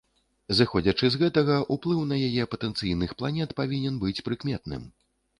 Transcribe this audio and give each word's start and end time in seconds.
Зыходзячы 0.59 1.09
з 1.15 1.17
гэтага, 1.23 1.57
уплыў 1.75 1.99
на 2.11 2.17
яе 2.27 2.45
патэнцыйных 2.53 3.13
планет 3.19 3.53
павінен 3.59 3.99
быць 4.05 4.15
прыкметным. 4.31 4.89